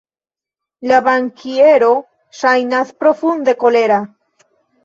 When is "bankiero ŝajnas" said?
1.07-2.95